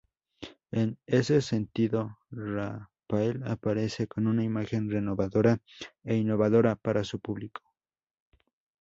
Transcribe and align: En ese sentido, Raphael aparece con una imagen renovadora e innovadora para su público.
En 0.71 0.97
ese 1.05 1.43
sentido, 1.43 2.17
Raphael 2.31 3.43
aparece 3.45 4.07
con 4.07 4.25
una 4.25 4.43
imagen 4.43 4.89
renovadora 4.89 5.61
e 6.03 6.15
innovadora 6.17 6.75
para 6.75 7.03
su 7.03 7.19
público. 7.19 7.61